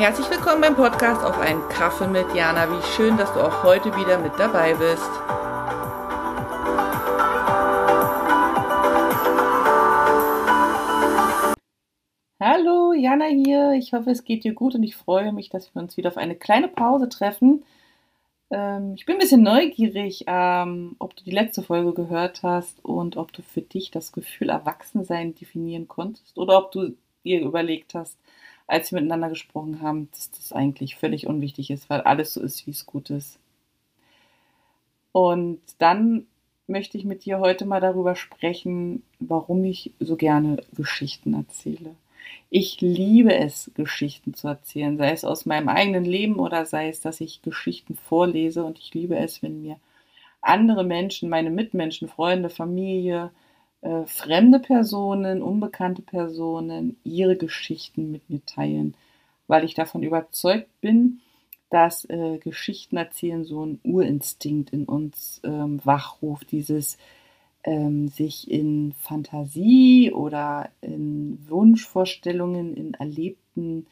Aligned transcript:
Herzlich 0.00 0.30
willkommen 0.30 0.62
beim 0.62 0.76
Podcast 0.76 1.22
auf 1.22 1.38
einen 1.38 1.60
Kaffee 1.68 2.06
mit 2.06 2.34
Jana. 2.34 2.70
Wie 2.70 2.82
schön, 2.96 3.18
dass 3.18 3.34
du 3.34 3.40
auch 3.40 3.62
heute 3.64 3.94
wieder 3.98 4.16
mit 4.16 4.32
dabei 4.38 4.72
bist. 4.72 5.10
Hallo, 12.40 12.94
Jana 12.94 13.26
hier. 13.26 13.74
Ich 13.74 13.92
hoffe, 13.92 14.10
es 14.10 14.24
geht 14.24 14.44
dir 14.44 14.54
gut 14.54 14.74
und 14.74 14.84
ich 14.84 14.96
freue 14.96 15.34
mich, 15.34 15.50
dass 15.50 15.74
wir 15.74 15.82
uns 15.82 15.98
wieder 15.98 16.08
auf 16.08 16.16
eine 16.16 16.34
kleine 16.34 16.68
Pause 16.68 17.10
treffen. 17.10 17.62
Ähm, 18.48 18.94
ich 18.96 19.04
bin 19.04 19.16
ein 19.16 19.20
bisschen 19.20 19.42
neugierig, 19.42 20.24
ähm, 20.26 20.96
ob 20.98 21.14
du 21.14 21.24
die 21.24 21.30
letzte 21.30 21.62
Folge 21.62 21.92
gehört 21.92 22.42
hast 22.42 22.82
und 22.82 23.18
ob 23.18 23.34
du 23.34 23.42
für 23.42 23.60
dich 23.60 23.90
das 23.90 24.12
Gefühl 24.12 24.48
Erwachsensein 24.48 25.34
definieren 25.34 25.88
konntest 25.88 26.38
oder 26.38 26.56
ob 26.56 26.72
du 26.72 26.96
dir 27.22 27.42
überlegt 27.42 27.92
hast, 27.92 28.16
als 28.70 28.92
wir 28.92 29.00
miteinander 29.00 29.28
gesprochen 29.28 29.82
haben, 29.82 30.08
dass 30.12 30.30
das 30.30 30.52
eigentlich 30.52 30.96
völlig 30.96 31.26
unwichtig 31.26 31.70
ist, 31.70 31.90
weil 31.90 32.00
alles 32.02 32.34
so 32.34 32.40
ist, 32.40 32.66
wie 32.66 32.70
es 32.70 32.86
gut 32.86 33.10
ist. 33.10 33.38
Und 35.12 35.60
dann 35.78 36.26
möchte 36.68 36.96
ich 36.96 37.04
mit 37.04 37.24
dir 37.24 37.40
heute 37.40 37.66
mal 37.66 37.80
darüber 37.80 38.14
sprechen, 38.14 39.02
warum 39.18 39.64
ich 39.64 39.92
so 39.98 40.16
gerne 40.16 40.62
Geschichten 40.76 41.34
erzähle. 41.34 41.96
Ich 42.48 42.80
liebe 42.80 43.34
es, 43.34 43.72
Geschichten 43.74 44.34
zu 44.34 44.46
erzählen, 44.46 44.96
sei 44.96 45.10
es 45.10 45.24
aus 45.24 45.46
meinem 45.46 45.68
eigenen 45.68 46.04
Leben 46.04 46.36
oder 46.36 46.64
sei 46.64 46.88
es, 46.88 47.00
dass 47.00 47.20
ich 47.20 47.42
Geschichten 47.42 47.96
vorlese. 47.96 48.64
Und 48.64 48.78
ich 48.78 48.94
liebe 48.94 49.16
es, 49.16 49.42
wenn 49.42 49.62
mir 49.62 49.78
andere 50.40 50.84
Menschen, 50.84 51.28
meine 51.28 51.50
Mitmenschen, 51.50 52.08
Freunde, 52.08 52.50
Familie, 52.50 53.30
äh, 53.82 54.04
fremde 54.06 54.58
Personen, 54.58 55.42
unbekannte 55.42 56.02
Personen 56.02 56.98
ihre 57.04 57.36
Geschichten 57.36 58.12
mit 58.12 58.28
mir 58.28 58.44
teilen, 58.46 58.94
weil 59.46 59.64
ich 59.64 59.74
davon 59.74 60.02
überzeugt 60.02 60.68
bin, 60.80 61.20
dass 61.70 62.04
äh, 62.06 62.38
Geschichten 62.38 62.96
erzählen 62.96 63.44
so 63.44 63.64
ein 63.64 63.80
Urinstinkt 63.84 64.70
in 64.70 64.84
uns 64.84 65.40
ähm, 65.44 65.80
wachruft, 65.84 66.52
dieses 66.52 66.98
ähm, 67.64 68.08
sich 68.08 68.50
in 68.50 68.92
Fantasie 68.92 70.12
oder 70.12 70.70
in 70.80 71.38
Wunschvorstellungen, 71.48 72.74
in 72.74 72.94
erlebten 72.94 73.86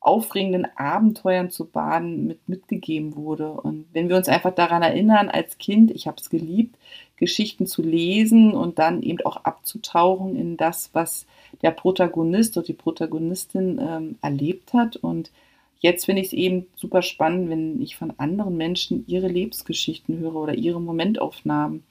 aufregenden 0.00 0.66
Abenteuern 0.76 1.50
zu 1.50 1.66
baden 1.66 2.26
mit 2.26 2.48
mitgegeben 2.48 3.16
wurde. 3.16 3.50
Und 3.52 3.86
wenn 3.92 4.08
wir 4.08 4.16
uns 4.16 4.28
einfach 4.28 4.54
daran 4.54 4.82
erinnern, 4.82 5.28
als 5.28 5.58
Kind, 5.58 5.90
ich 5.90 6.06
habe 6.06 6.16
es 6.18 6.30
geliebt, 6.30 6.76
Geschichten 7.16 7.66
zu 7.66 7.82
lesen 7.82 8.54
und 8.54 8.78
dann 8.78 9.02
eben 9.02 9.20
auch 9.26 9.44
abzutauchen 9.44 10.36
in 10.36 10.56
das, 10.56 10.90
was 10.94 11.26
der 11.60 11.70
Protagonist 11.70 12.56
oder 12.56 12.66
die 12.66 12.72
Protagonistin 12.72 13.78
ähm, 13.78 14.18
erlebt 14.22 14.72
hat. 14.72 14.96
Und 14.96 15.30
jetzt 15.80 16.06
finde 16.06 16.22
ich 16.22 16.28
es 16.28 16.32
eben 16.32 16.66
super 16.76 17.02
spannend, 17.02 17.50
wenn 17.50 17.82
ich 17.82 17.96
von 17.96 18.14
anderen 18.16 18.56
Menschen 18.56 19.04
ihre 19.06 19.28
Lebensgeschichten 19.28 20.18
höre 20.18 20.36
oder 20.36 20.54
ihre 20.54 20.80
Momentaufnahmen 20.80 21.84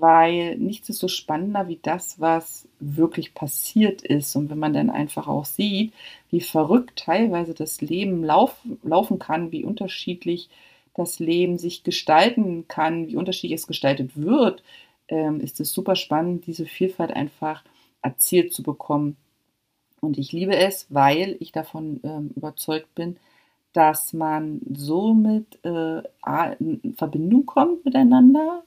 weil 0.00 0.56
nichts 0.56 0.88
ist 0.88 0.98
so 0.98 1.08
spannender 1.08 1.68
wie 1.68 1.78
das, 1.82 2.20
was 2.20 2.68
wirklich 2.80 3.34
passiert 3.34 4.02
ist. 4.02 4.36
Und 4.36 4.50
wenn 4.50 4.58
man 4.58 4.72
dann 4.72 4.90
einfach 4.90 5.28
auch 5.28 5.44
sieht, 5.44 5.92
wie 6.30 6.40
verrückt 6.40 7.04
teilweise 7.04 7.54
das 7.54 7.80
Leben 7.80 8.24
lauf, 8.24 8.56
laufen 8.82 9.18
kann, 9.18 9.52
wie 9.52 9.64
unterschiedlich 9.64 10.48
das 10.94 11.18
Leben 11.18 11.58
sich 11.58 11.82
gestalten 11.84 12.66
kann, 12.68 13.06
wie 13.08 13.16
unterschiedlich 13.16 13.60
es 13.60 13.66
gestaltet 13.66 14.16
wird, 14.16 14.62
ähm, 15.08 15.40
ist 15.40 15.60
es 15.60 15.72
super 15.72 15.96
spannend, 15.96 16.46
diese 16.46 16.66
Vielfalt 16.66 17.12
einfach 17.12 17.62
erzählt 18.02 18.52
zu 18.52 18.62
bekommen. 18.62 19.16
Und 20.00 20.18
ich 20.18 20.32
liebe 20.32 20.56
es, 20.56 20.86
weil 20.90 21.36
ich 21.40 21.52
davon 21.52 22.00
ähm, 22.02 22.30
überzeugt 22.34 22.94
bin, 22.94 23.16
dass 23.72 24.12
man 24.12 24.60
somit 24.74 25.58
äh, 25.64 26.02
in 26.58 26.94
Verbindung 26.96 27.44
kommt 27.44 27.84
miteinander, 27.84 28.62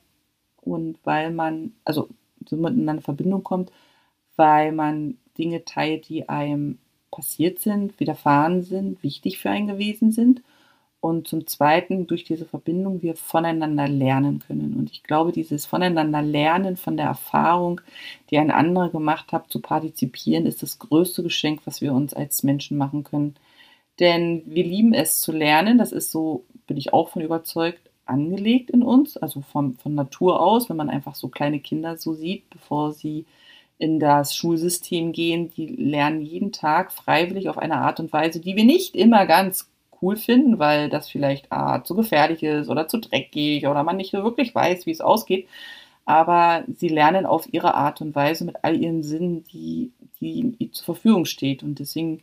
und 0.62 0.98
weil 1.04 1.32
man, 1.32 1.74
also 1.86 2.10
so 2.48 2.56
miteinander 2.56 2.94
in 2.94 3.02
Verbindung 3.02 3.44
kommt, 3.44 3.72
weil 4.36 4.72
man 4.72 5.18
Dinge 5.38 5.66
teilt, 5.66 6.10
die 6.10 6.30
einem 6.30 6.80
passiert 7.12 7.60
sind, 7.60 8.00
widerfahren 8.00 8.62
sind, 8.62 9.02
wichtig 9.04 9.40
für 9.40 9.50
einen 9.50 9.68
gewesen 9.68 10.12
sind. 10.12 10.42
Und 11.02 11.30
zum 11.30 11.48
Zweiten, 11.48 12.08
durch 12.08 12.26
diese 12.26 12.46
Verbindung 12.46 13.02
wir 13.02 13.16
voneinander 13.16 13.88
lernen 13.88 14.40
können. 14.40 14.76
Und 14.76 14.92
ich 14.92 15.04
glaube, 15.04 15.32
dieses 15.32 15.66
voneinander 15.66 16.22
lernen 16.22 16.76
von 16.76 16.98
der 16.98 17.06
Erfahrung, 17.06 17.80
die 18.30 18.38
ein 18.38 18.52
anderer 18.52 18.90
gemacht 18.90 19.32
hat, 19.32 19.50
zu 19.50 19.62
partizipieren, 19.62 20.46
ist 20.46 20.62
das 20.62 20.78
größte 20.78 21.24
Geschenk, 21.24 21.62
was 21.64 21.80
wir 21.80 21.94
uns 21.94 22.14
als 22.14 22.44
Menschen 22.44 22.78
machen 22.78 23.06
können. 23.06 23.36
Denn 24.00 24.44
wir 24.46 24.66
lieben 24.66 24.94
es 24.94 25.22
zu 25.22 25.32
lernen. 25.32 25.78
Das 25.78 25.94
ist 25.94 26.12
so, 26.12 26.44
bin 26.68 26.76
ich 26.76 26.94
auch 26.94 27.10
von 27.10 27.22
überzeugt, 27.22 27.89
angelegt 28.10 28.70
in 28.70 28.84
uns, 28.84 29.18
also 29.18 29.42
von, 29.42 29.74
von 29.76 29.96
Natur 29.96 30.42
aus, 30.42 30.70
wenn 30.70 30.78
man 30.78 30.90
einfach 30.90 31.16
so 31.16 31.28
kleine 31.28 31.60
Kinder 31.60 31.98
so 31.98 32.14
sieht, 32.14 32.50
bevor 32.50 32.92
sie 32.92 33.26
in 33.78 34.00
das 34.00 34.36
Schulsystem 34.36 35.14
gehen, 35.14 35.50
die 35.56 35.68
lernen 35.68 36.22
jeden 36.22 36.52
Tag 36.52 36.92
freiwillig 36.92 37.50
auf 37.50 37.58
eine 37.58 37.78
Art 37.78 38.00
und 38.00 38.12
Weise, 38.12 38.42
die 38.42 38.56
wir 38.56 38.66
nicht 38.66 38.96
immer 38.96 39.26
ganz 39.26 39.72
cool 40.02 40.18
finden, 40.18 40.60
weil 40.60 40.90
das 40.90 41.10
vielleicht 41.10 41.52
ah, 41.52 41.84
zu 41.84 41.96
gefährlich 41.96 42.44
ist 42.44 42.70
oder 42.70 42.88
zu 42.88 42.98
dreckig 43.00 43.68
oder 43.68 43.84
man 43.84 43.98
nicht 43.98 44.14
wirklich 44.14 44.54
weiß, 44.54 44.86
wie 44.86 44.92
es 44.92 45.02
ausgeht. 45.02 45.48
Aber 46.06 46.64
sie 46.76 46.90
lernen 46.90 47.26
auf 47.26 47.54
ihre 47.54 47.76
Art 47.76 48.02
und 48.02 48.16
Weise 48.16 48.44
mit 48.44 48.64
all 48.64 48.82
ihren 48.82 49.04
Sinnen, 49.04 49.44
die, 49.44 49.92
die 50.20 50.32
ihnen 50.32 50.74
zur 50.74 50.86
Verfügung 50.86 51.26
steht. 51.26 51.64
Und 51.64 51.80
deswegen 51.80 52.22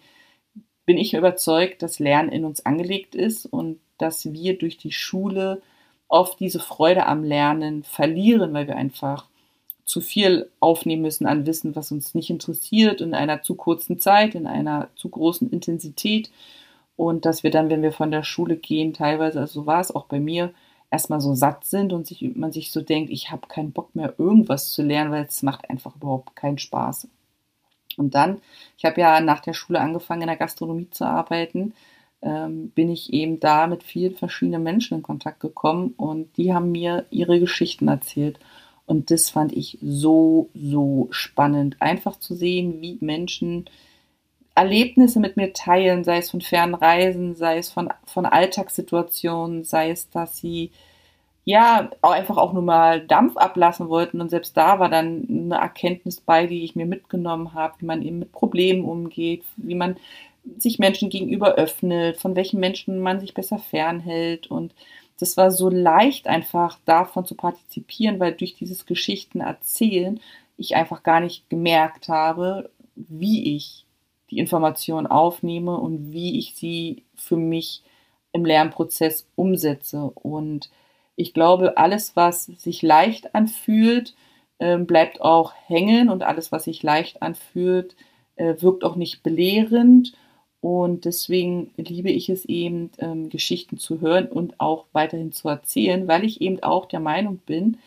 bin 0.85 0.99
ich 0.99 1.15
überzeugt, 1.15 1.83
dass 1.83 1.99
Lernen 1.99 2.31
in 2.31 2.45
uns 2.45 2.67
angelegt 2.67 3.15
ist 3.15 3.47
und 3.47 3.79
dass 3.99 4.33
wir 4.33 4.59
durch 4.59 4.77
die 4.77 4.93
Schule 4.93 5.63
oft 6.09 6.39
diese 6.41 6.61
Freude 6.61 7.07
am 7.07 7.25
Lernen 7.25 7.83
verlieren, 7.83 8.53
weil 8.53 8.67
wir 8.67 8.77
einfach 8.77 9.27
zu 9.85 10.01
viel 10.01 10.51
aufnehmen 10.61 11.03
müssen 11.03 11.27
an 11.27 11.47
Wissen, 11.47 11.77
was 11.77 11.93
uns 11.93 12.15
nicht 12.15 12.31
interessiert, 12.31 13.01
in 13.01 13.15
einer 13.15 13.43
zu 13.43 13.55
kurzen 13.55 13.99
Zeit, 13.99 14.35
in 14.35 14.47
einer 14.47 14.89
zu 14.97 15.09
großen 15.09 15.51
Intensität. 15.51 16.31
Und 16.97 17.25
dass 17.25 17.43
wir 17.43 17.51
dann, 17.51 17.71
wenn 17.71 17.83
wir 17.83 17.93
von 17.93 18.11
der 18.11 18.25
Schule 18.25 18.57
gehen, 18.57 18.93
teilweise, 18.93 19.41
also 19.41 19.61
so 19.61 19.67
war 19.67 19.81
es 19.81 19.95
auch 19.95 20.07
bei 20.07 20.19
mir, 20.19 20.53
erstmal 20.91 21.21
so 21.21 21.35
satt 21.35 21.65
sind 21.65 21.93
und 21.93 22.07
sich, 22.07 22.23
man 22.35 22.53
sich 22.53 22.73
so 22.73 22.81
denkt, 22.81 23.11
ich 23.11 23.31
habe 23.31 23.47
keinen 23.49 23.73
Bock 23.73 23.95
mehr, 23.95 24.15
irgendwas 24.19 24.73
zu 24.73 24.83
lernen, 24.83 25.13
weil 25.13 25.25
es 25.25 25.43
macht 25.43 25.69
einfach 25.71 25.95
überhaupt 25.97 26.35
keinen 26.37 26.59
Spaß. 26.59 27.09
Und 27.97 28.15
dann, 28.15 28.41
ich 28.77 28.85
habe 28.85 29.01
ja 29.01 29.21
nach 29.21 29.41
der 29.41 29.53
Schule 29.53 29.81
angefangen, 29.81 30.23
in 30.23 30.29
der 30.29 30.37
Gastronomie 30.37 30.91
zu 30.91 31.05
arbeiten 31.05 31.75
ähm, 32.23 32.71
bin 32.71 32.91
ich 32.91 33.13
eben 33.13 33.41
da 33.41 33.67
mit 33.67 33.83
vielen 33.83 34.17
verschiedenen 34.17 34.63
Menschen 34.63 34.99
in 34.99 35.03
Kontakt 35.03 35.41
gekommen 35.41 35.95
und 35.97 36.37
die 36.37 36.55
haben 36.55 36.73
mir 36.73 37.07
ihre 37.11 37.41
Geschichten 37.41 37.89
erzählt. 37.89 38.39
Und 38.87 39.11
das 39.11 39.31
fand 39.31 39.53
ich 39.53 39.79
so, 39.83 40.49
so 40.55 41.09
spannend. 41.11 41.77
Einfach 41.81 42.19
zu 42.19 42.35
sehen, 42.35 42.81
wie 42.81 42.99
Menschen 43.01 43.69
Erlebnisse 44.55 45.21
mit 45.21 45.37
mir 45.37 45.53
teilen, 45.53 46.03
sei 46.03 46.19
es 46.19 46.31
von 46.31 46.41
fernen 46.41 46.75
Reisen, 46.75 47.35
sei 47.35 47.59
es 47.59 47.71
von, 47.71 47.93
von 48.07 48.25
Alltagssituationen, 48.25 49.65
sei 49.65 49.91
es, 49.91 50.09
dass 50.09 50.39
sie 50.39 50.71
ja 51.45 51.91
auch 52.01 52.13
einfach 52.13 52.39
auch 52.39 52.55
nur 52.55 52.63
mal 52.63 53.07
Dampf 53.07 53.37
ablassen 53.37 53.89
wollten. 53.89 54.21
Und 54.21 54.31
selbst 54.31 54.57
da 54.57 54.79
war 54.79 54.89
dann 54.89 55.27
eine 55.29 55.57
Erkenntnis 55.57 56.21
bei, 56.21 56.47
die 56.47 56.65
ich 56.65 56.75
mir 56.75 56.87
mitgenommen 56.87 57.55
habe, 57.55 57.75
wie 57.81 57.87
man 57.87 58.03
eben 58.03 58.19
mit 58.21 58.33
Problemen 58.33 58.85
umgeht, 58.85 59.45
wie 59.57 59.75
man 59.75 59.97
sich 60.59 60.79
Menschen 60.79 61.11
gegenüber 61.11 61.55
öffnet, 61.55 62.17
von 62.17 62.37
welchen 62.37 62.61
Menschen 62.61 63.01
man 63.01 63.21
sich 63.21 63.35
besser 63.35 63.59
fernhält. 63.59 64.47
Und 64.49 64.75
das 65.19 65.37
war 65.37 65.51
so 65.51 65.69
leicht 65.69 66.29
einfach 66.29 66.79
davon 66.85 67.25
zu 67.25 67.35
partizipieren, 67.35 68.21
weil 68.21 68.33
durch 68.33 68.55
dieses 68.55 68.87
Geschichten 68.87 69.41
erzählen 69.41 70.21
ich 70.57 70.77
einfach 70.77 71.03
gar 71.03 71.21
nicht 71.21 71.51
gemerkt 71.51 72.09
habe, 72.09 72.71
wie 72.95 73.57
ich 73.57 73.85
die 74.31 74.39
Information 74.39 75.07
aufnehme 75.07 75.77
und 75.77 76.13
wie 76.13 76.39
ich 76.39 76.55
sie 76.57 77.05
für 77.15 77.37
mich 77.37 77.83
im 78.33 78.45
Lernprozess 78.45 79.29
umsetze. 79.37 80.11
Und 80.15 80.71
ich 81.15 81.33
glaube, 81.33 81.77
alles, 81.79 82.17
was 82.17 82.45
sich 82.45 82.83
leicht 82.83 83.35
anfühlt, 83.35 84.15
ähm, 84.59 84.87
bleibt 84.87 85.21
auch 85.21 85.53
hängen 85.67 86.09
und 86.09 86.23
alles, 86.23 86.53
was 86.53 86.65
sich 86.65 86.83
leicht 86.83 87.23
anfühlt, 87.23 87.95
äh, 88.37 88.55
wirkt 88.61 88.85
auch 88.85 88.97
nicht 88.97 89.23
belehrend 89.23 90.15
und 90.61 91.05
deswegen 91.05 91.71
liebe 91.77 92.11
ich 92.11 92.29
es 92.29 92.45
eben, 92.45 92.91
ähm, 92.99 93.29
Geschichten 93.29 93.79
zu 93.79 94.01
hören 94.01 94.27
und 94.27 94.59
auch 94.61 94.87
weiterhin 94.93 95.33
zu 95.33 95.49
erzählen, 95.49 96.09
weil 96.09 96.25
ich 96.25 96.41
eben 96.41 96.63
auch 96.63 96.87
der 96.87 97.01
Meinung 97.01 97.39
bin, 97.47 97.79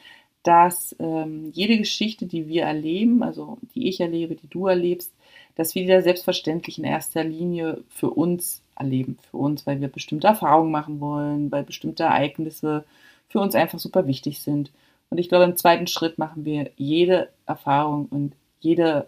dass 0.43 0.95
ähm, 0.99 1.51
jede 1.53 1.77
Geschichte, 1.77 2.25
die 2.25 2.47
wir 2.47 2.63
erleben, 2.63 3.23
also 3.23 3.57
die 3.75 3.89
ich 3.89 3.99
erlebe, 3.99 4.35
die 4.35 4.47
du 4.47 4.67
erlebst, 4.67 5.11
dass 5.55 5.75
wir 5.75 5.81
die 5.83 6.01
selbstverständlich 6.01 6.77
in 6.77 6.85
erster 6.85 7.23
Linie 7.23 7.83
für 7.89 8.09
uns 8.09 8.61
erleben, 8.75 9.17
für 9.29 9.37
uns, 9.37 9.67
weil 9.67 9.81
wir 9.81 9.89
bestimmte 9.89 10.27
Erfahrungen 10.27 10.71
machen 10.71 11.01
wollen, 11.01 11.51
weil 11.51 11.63
bestimmte 11.63 12.03
Ereignisse 12.03 12.85
für 13.27 13.39
uns 13.39 13.55
einfach 13.55 13.79
super 13.79 14.07
wichtig 14.07 14.39
sind. 14.39 14.71
Und 15.09 15.17
ich 15.17 15.27
glaube, 15.27 15.43
im 15.43 15.57
zweiten 15.57 15.87
Schritt 15.87 16.17
machen 16.17 16.45
wir 16.45 16.71
jede 16.77 17.29
Erfahrung 17.45 18.07
und 18.09 18.33
jede 18.61 19.07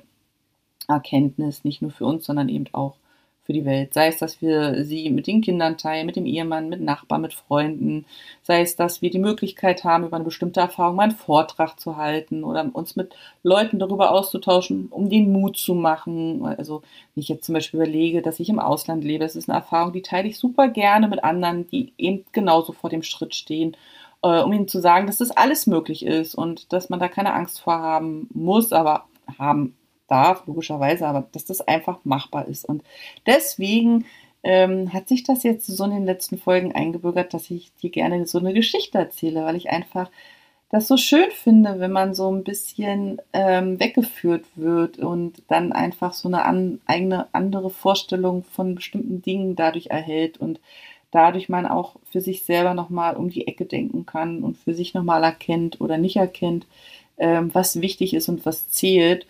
Erkenntnis 0.87 1.63
nicht 1.63 1.81
nur 1.81 1.91
für 1.91 2.05
uns, 2.05 2.25
sondern 2.25 2.49
eben 2.49 2.65
auch 2.73 2.95
für 3.43 3.53
die 3.53 3.65
Welt. 3.65 3.93
Sei 3.93 4.07
es, 4.07 4.17
dass 4.17 4.41
wir 4.41 4.85
sie 4.85 5.09
mit 5.09 5.27
den 5.27 5.41
Kindern 5.41 5.77
teilen, 5.77 6.05
mit 6.05 6.15
dem 6.15 6.25
Ehemann, 6.25 6.69
mit 6.69 6.81
Nachbarn, 6.81 7.21
mit 7.21 7.33
Freunden. 7.33 8.05
Sei 8.43 8.61
es, 8.61 8.75
dass 8.75 9.01
wir 9.01 9.09
die 9.09 9.19
Möglichkeit 9.19 9.83
haben, 9.83 10.05
über 10.05 10.15
eine 10.15 10.25
bestimmte 10.25 10.59
Erfahrung 10.59 10.95
mal 10.95 11.03
einen 11.03 11.11
Vortrag 11.11 11.79
zu 11.79 11.97
halten 11.97 12.43
oder 12.43 12.69
uns 12.73 12.95
mit 12.95 13.15
Leuten 13.43 13.79
darüber 13.79 14.11
auszutauschen, 14.11 14.87
um 14.89 15.09
den 15.09 15.31
Mut 15.31 15.57
zu 15.57 15.73
machen. 15.73 16.45
Also, 16.45 16.81
wenn 17.15 17.21
ich 17.21 17.29
jetzt 17.29 17.45
zum 17.45 17.53
Beispiel 17.53 17.79
überlege, 17.79 18.21
dass 18.21 18.39
ich 18.39 18.49
im 18.49 18.59
Ausland 18.59 19.03
lebe, 19.03 19.23
das 19.23 19.35
ist 19.35 19.49
eine 19.49 19.59
Erfahrung, 19.59 19.93
die 19.93 20.01
teile 20.03 20.27
ich 20.27 20.37
super 20.37 20.67
gerne 20.67 21.07
mit 21.07 21.23
anderen, 21.23 21.67
die 21.67 21.93
eben 21.97 22.25
genauso 22.31 22.73
vor 22.73 22.89
dem 22.89 23.03
Schritt 23.03 23.35
stehen 23.35 23.75
äh, 24.23 24.41
um 24.41 24.53
ihnen 24.53 24.67
zu 24.67 24.79
sagen, 24.79 25.07
dass 25.07 25.17
das 25.17 25.31
alles 25.31 25.67
möglich 25.67 26.05
ist 26.05 26.35
und 26.35 26.71
dass 26.73 26.89
man 26.89 26.99
da 26.99 27.07
keine 27.07 27.33
Angst 27.33 27.59
vor 27.59 27.79
haben 27.79 28.27
muss, 28.33 28.71
aber 28.71 29.05
haben 29.39 29.75
darf, 30.11 30.45
logischerweise, 30.45 31.07
aber 31.07 31.27
dass 31.31 31.45
das 31.45 31.61
einfach 31.61 31.99
machbar 32.03 32.47
ist. 32.47 32.65
Und 32.65 32.83
deswegen 33.25 34.05
ähm, 34.43 34.91
hat 34.93 35.07
sich 35.07 35.23
das 35.23 35.43
jetzt 35.43 35.67
so 35.67 35.83
in 35.85 35.91
den 35.91 36.05
letzten 36.05 36.37
Folgen 36.37 36.73
eingebürgert, 36.73 37.33
dass 37.33 37.49
ich 37.49 37.71
dir 37.75 37.89
gerne 37.89 38.25
so 38.25 38.39
eine 38.39 38.53
Geschichte 38.53 38.97
erzähle, 38.97 39.45
weil 39.45 39.55
ich 39.55 39.69
einfach 39.69 40.09
das 40.71 40.87
so 40.87 40.95
schön 40.95 41.29
finde, 41.31 41.79
wenn 41.79 41.91
man 41.91 42.13
so 42.15 42.31
ein 42.31 42.43
bisschen 42.43 43.21
ähm, 43.33 43.79
weggeführt 43.79 44.45
wird 44.55 44.99
und 44.99 45.43
dann 45.49 45.73
einfach 45.73 46.13
so 46.13 46.29
eine 46.29 46.45
an, 46.45 46.79
eigene 46.85 47.27
andere 47.33 47.69
Vorstellung 47.69 48.43
von 48.43 48.75
bestimmten 48.75 49.21
Dingen 49.21 49.57
dadurch 49.57 49.87
erhält 49.87 50.37
und 50.37 50.61
dadurch 51.11 51.49
man 51.49 51.65
auch 51.65 51.97
für 52.09 52.21
sich 52.21 52.43
selber 52.45 52.73
nochmal 52.73 53.17
um 53.17 53.29
die 53.29 53.47
Ecke 53.47 53.65
denken 53.65 54.05
kann 54.05 54.43
und 54.43 54.57
für 54.57 54.73
sich 54.73 54.93
nochmal 54.93 55.23
erkennt 55.23 55.81
oder 55.81 55.97
nicht 55.97 56.15
erkennt, 56.15 56.65
ähm, 57.17 57.49
was 57.53 57.81
wichtig 57.81 58.13
ist 58.13 58.29
und 58.29 58.45
was 58.45 58.69
zählt 58.69 59.27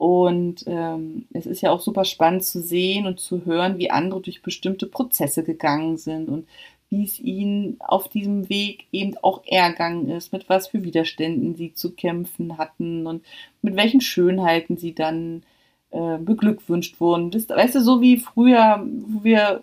und 0.00 0.64
ähm, 0.66 1.26
es 1.34 1.44
ist 1.44 1.60
ja 1.60 1.72
auch 1.72 1.80
super 1.82 2.06
spannend 2.06 2.42
zu 2.42 2.62
sehen 2.62 3.06
und 3.06 3.20
zu 3.20 3.44
hören, 3.44 3.76
wie 3.76 3.90
andere 3.90 4.22
durch 4.22 4.40
bestimmte 4.40 4.86
Prozesse 4.86 5.44
gegangen 5.44 5.98
sind 5.98 6.30
und 6.30 6.48
wie 6.88 7.04
es 7.04 7.20
ihnen 7.20 7.76
auf 7.80 8.08
diesem 8.08 8.48
Weg 8.48 8.86
eben 8.92 9.18
auch 9.20 9.42
ergangen 9.46 10.08
ist, 10.08 10.32
mit 10.32 10.48
was 10.48 10.68
für 10.68 10.84
Widerständen 10.84 11.54
sie 11.54 11.74
zu 11.74 11.92
kämpfen 11.92 12.56
hatten 12.56 13.06
und 13.06 13.22
mit 13.60 13.76
welchen 13.76 14.00
Schönheiten 14.00 14.78
sie 14.78 14.94
dann 14.94 15.42
äh, 15.90 16.16
beglückwünscht 16.16 16.98
wurden. 16.98 17.30
Das, 17.30 17.50
weißt 17.50 17.74
du, 17.74 17.82
so 17.82 18.00
wie 18.00 18.16
früher, 18.16 18.82
wo 19.06 19.22
wir 19.22 19.60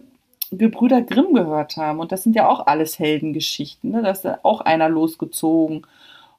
Gebrüder 0.52 1.02
Grimm 1.02 1.34
gehört 1.34 1.78
haben. 1.78 1.98
Und 1.98 2.12
das 2.12 2.22
sind 2.22 2.36
ja 2.36 2.48
auch 2.48 2.68
alles 2.68 3.00
Heldengeschichten. 3.00 3.90
Ne? 3.90 4.04
Da 4.04 4.12
ist 4.12 4.28
auch 4.44 4.62
einer 4.62 4.88
losgezogen 4.88 5.88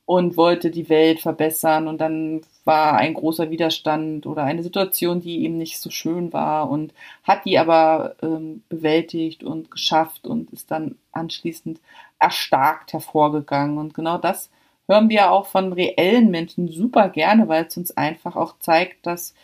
und 0.07 0.37
wollte 0.37 0.71
die 0.71 0.89
Welt 0.89 1.19
verbessern 1.19 1.89
und 1.89 2.01
dann 2.01 2.43
war 2.69 2.99
ein 2.99 3.15
großer 3.15 3.51
Widerstand 3.51 4.27
oder 4.27 4.45
eine 4.45 4.63
Situation, 4.63 5.23
die 5.23 5.43
eben 5.43 5.57
nicht 5.57 5.81
so 5.81 5.89
schön 5.89 6.35
war 6.35 6.69
und 6.69 6.93
hat 7.25 7.47
die 7.47 7.59
aber 7.59 8.15
ähm, 8.23 8.63
bewältigt 8.69 9.43
und 9.43 9.71
geschafft 9.71 10.27
und 10.27 10.51
ist 10.51 10.71
dann 10.71 10.97
anschließend 11.13 11.81
erstarkt 12.19 12.93
hervorgegangen. 12.93 13.79
Und 13.79 13.95
genau 13.95 14.19
das 14.19 14.51
hören 14.87 15.09
wir 15.09 15.31
auch 15.33 15.47
von 15.47 15.73
reellen 15.73 16.31
Menschen 16.31 16.69
super 16.69 17.09
gerne, 17.09 17.49
weil 17.49 17.65
es 17.65 17.77
uns 17.79 17.97
einfach 17.97 18.37
auch 18.37 18.59
zeigt, 18.59 19.07
dass, 19.07 19.35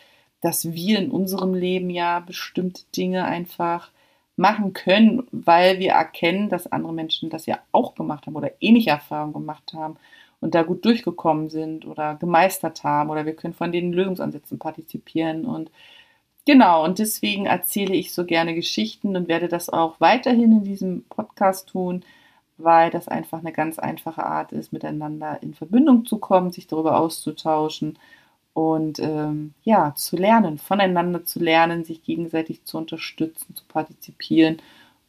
dass 0.41 0.71
wir 0.71 0.99
in 0.99 1.09
unserem 1.09 1.55
Leben 1.55 1.89
ja 1.89 2.19
bestimmte 2.19 2.83
Dinge 2.95 3.25
einfach 3.25 3.89
machen 4.35 4.73
können, 4.73 5.23
weil 5.31 5.79
wir 5.79 5.93
erkennen, 5.93 6.49
dass 6.49 6.71
andere 6.71 6.93
Menschen 6.93 7.31
das 7.31 7.47
ja 7.47 7.57
auch 7.71 7.95
gemacht 7.95 8.27
haben 8.27 8.35
oder 8.35 8.51
ähnliche 8.59 8.91
Erfahrungen 8.91 9.33
gemacht 9.33 9.73
haben 9.73 9.97
und 10.45 10.53
da 10.53 10.61
gut 10.61 10.85
durchgekommen 10.85 11.49
sind 11.49 11.87
oder 11.87 12.13
gemeistert 12.15 12.83
haben 12.83 13.09
oder 13.09 13.25
wir 13.25 13.35
können 13.35 13.55
von 13.55 13.71
den 13.71 13.91
Lösungsansätzen 13.91 14.59
partizipieren 14.59 15.43
und 15.43 15.71
genau 16.45 16.85
und 16.85 16.99
deswegen 16.99 17.47
erzähle 17.47 17.95
ich 17.95 18.13
so 18.13 18.25
gerne 18.25 18.53
Geschichten 18.53 19.15
und 19.17 19.27
werde 19.27 19.47
das 19.47 19.69
auch 19.71 19.99
weiterhin 19.99 20.51
in 20.51 20.63
diesem 20.63 21.03
Podcast 21.09 21.69
tun, 21.69 22.05
weil 22.57 22.91
das 22.91 23.07
einfach 23.07 23.39
eine 23.39 23.53
ganz 23.53 23.79
einfache 23.79 24.23
Art 24.23 24.51
ist, 24.51 24.71
miteinander 24.71 25.39
in 25.41 25.55
Verbindung 25.55 26.05
zu 26.05 26.19
kommen, 26.19 26.51
sich 26.51 26.67
darüber 26.67 26.99
auszutauschen 26.99 27.97
und 28.53 28.99
ähm, 28.99 29.55
ja, 29.63 29.95
zu 29.95 30.17
lernen, 30.17 30.59
voneinander 30.59 31.25
zu 31.25 31.39
lernen, 31.39 31.85
sich 31.85 32.03
gegenseitig 32.03 32.65
zu 32.65 32.77
unterstützen, 32.77 33.55
zu 33.55 33.63
partizipieren 33.67 34.57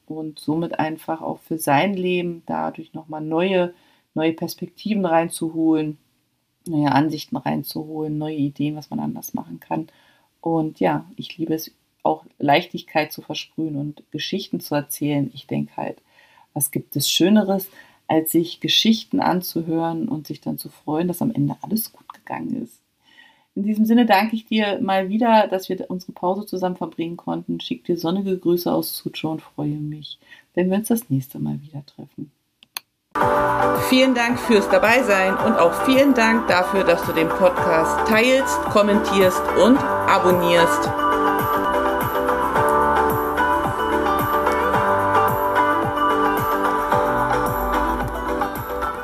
und 0.07 0.39
somit 0.39 0.79
einfach 0.79 1.21
auch 1.21 1.41
für 1.41 1.59
sein 1.59 1.93
Leben 1.93 2.43
dadurch 2.47 2.95
nochmal 2.95 3.21
neue 3.21 3.75
neue 4.17 4.33
Perspektiven 4.33 5.05
reinzuholen, 5.05 5.99
neue 6.67 6.91
Ansichten 6.91 7.37
reinzuholen, 7.37 8.19
neue 8.19 8.35
Ideen, 8.35 8.75
was 8.75 8.91
man 8.91 8.99
anders 8.99 9.35
machen 9.35 9.61
kann. 9.61 9.89
Und 10.41 10.81
ja, 10.81 11.05
ich 11.17 11.37
liebe 11.39 11.55
es 11.55 11.71
auch 12.03 12.25
Leichtigkeit 12.39 13.13
zu 13.13 13.23
versprühen 13.23 13.77
und 13.77 14.03
Geschichten 14.11 14.61
zu 14.61 14.75
erzählen. 14.75 15.31
Ich 15.35 15.47
denke 15.47 15.77
halt, 15.77 15.99
was 16.55 16.71
gibt 16.71 16.97
es 16.97 17.11
Schöneres, 17.11 17.69
als 18.09 18.33
sich 18.33 18.61
Geschichten 18.61 19.21
anzuhören 19.21 20.09
und 20.09 20.27
sich 20.27 20.41
dann 20.41 20.59
zu 20.59 20.69
freuen, 20.69 21.09
dass 21.09 21.23
am 21.23 21.33
Ende 21.33 21.57
alles 21.63 21.93
gut 21.93 22.13
gegangen 22.13 22.63
ist. 22.63 22.81
In 23.57 23.65
diesem 23.65 23.87
Sinne 23.87 24.07
danke 24.07 24.37
ich 24.37 24.47
dir 24.47 24.81
mal 24.81 25.09
wieder, 25.09 25.49
dass 25.49 25.69
wir 25.69 25.91
unsere 25.91 26.13
Pause 26.13 26.47
zusammen 26.47 26.77
verbringen 26.77 27.17
konnten. 27.17 27.59
Schick 27.59 27.85
dir 27.85 27.97
sonnige 27.97 28.39
Grüße 28.39 28.73
aus 28.73 28.97
Suzhou 28.97 29.31
und 29.31 29.43
freue 29.43 29.69
mich, 29.69 30.19
wenn 30.55 30.71
wir 30.71 30.77
uns 30.79 30.89
das 30.89 31.11
nächste 31.11 31.39
Mal 31.39 31.61
wieder 31.63 31.85
treffen. 31.87 32.31
Vielen 33.89 34.15
Dank 34.15 34.41
fürs 34.41 34.69
Dabeisein 34.69 35.37
und 35.37 35.59
auch 35.59 35.73
vielen 35.85 36.15
Dank 36.15 36.49
dafür, 36.49 36.83
dass 36.85 37.03
du 37.03 37.13
den 37.13 37.29
Podcast 37.29 38.09
teilst, 38.09 38.61
kommentierst 38.73 39.43
und 39.63 39.79
abonnierst. 40.09 41.06